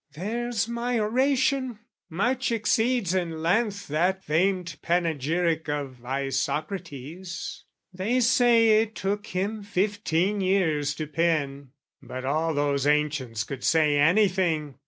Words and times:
There's 0.15 0.67
my 0.67 0.99
oration 0.99 1.77
much 2.09 2.51
exceeds 2.51 3.13
in 3.13 3.43
length 3.43 3.87
That 3.89 4.23
famed 4.25 4.77
Panegyric 4.81 5.69
of 5.69 6.03
Isocrates, 6.03 7.65
They 7.93 8.19
say 8.19 8.81
it 8.81 8.95
took 8.95 9.27
him 9.27 9.61
fifteen 9.61 10.41
years 10.41 10.95
to 10.95 11.05
pen. 11.05 11.73
But 12.01 12.25
all 12.25 12.55
those 12.55 12.87
ancients 12.87 13.43
could 13.43 13.63
say 13.63 13.95
anything! 13.99 14.79